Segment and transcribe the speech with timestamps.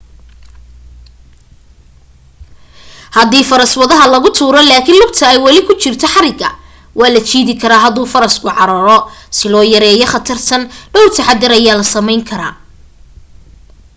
[3.17, 6.49] hadii faras wadaha laga tuuro laakin lugta ay wali ugu jirto xariga
[6.99, 8.97] waa la jiidi karaa haduu faraska cararo
[9.37, 10.61] si loo yareeyo khatartan
[10.93, 12.53] dhawr taxaddar ayaa la samayn karaa